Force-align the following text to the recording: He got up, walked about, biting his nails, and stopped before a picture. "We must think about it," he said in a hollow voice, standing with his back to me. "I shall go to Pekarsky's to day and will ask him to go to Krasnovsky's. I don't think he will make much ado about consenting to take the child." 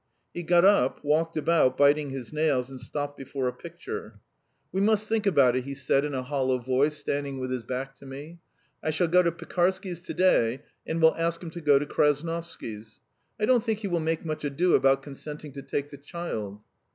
He 0.33 0.41
got 0.41 0.65
up, 0.65 1.03
walked 1.05 1.37
about, 1.37 1.77
biting 1.77 2.09
his 2.09 2.33
nails, 2.33 2.71
and 2.71 2.81
stopped 2.81 3.17
before 3.19 3.47
a 3.47 3.53
picture. 3.53 4.19
"We 4.71 4.81
must 4.81 5.07
think 5.07 5.27
about 5.27 5.55
it," 5.55 5.63
he 5.65 5.75
said 5.75 6.03
in 6.03 6.15
a 6.15 6.23
hollow 6.23 6.57
voice, 6.57 6.97
standing 6.97 7.39
with 7.39 7.51
his 7.51 7.61
back 7.61 7.97
to 7.97 8.07
me. 8.07 8.39
"I 8.81 8.89
shall 8.89 9.07
go 9.07 9.21
to 9.21 9.31
Pekarsky's 9.31 10.01
to 10.01 10.15
day 10.15 10.63
and 10.87 11.03
will 11.03 11.13
ask 11.15 11.43
him 11.43 11.51
to 11.51 11.61
go 11.61 11.77
to 11.77 11.85
Krasnovsky's. 11.85 12.99
I 13.39 13.45
don't 13.45 13.63
think 13.63 13.81
he 13.81 13.87
will 13.87 13.99
make 13.99 14.25
much 14.25 14.43
ado 14.43 14.73
about 14.73 15.03
consenting 15.03 15.51
to 15.51 15.61
take 15.61 15.91
the 15.91 15.97
child." 15.99 16.61